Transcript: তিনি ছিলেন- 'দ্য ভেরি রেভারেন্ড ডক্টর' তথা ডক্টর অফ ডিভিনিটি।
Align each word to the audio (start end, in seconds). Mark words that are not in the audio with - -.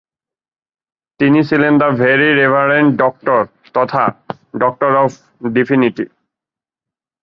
তিনি 1.19 1.39
ছিলেন- 1.43 1.77
'দ্য 1.77 1.89
ভেরি 2.01 2.29
রেভারেন্ড 2.33 2.89
ডক্টর' 2.97 3.45
তথা 3.73 4.03
ডক্টর 4.59 4.91
অফ 5.03 5.11
ডিভিনিটি। 5.51 6.05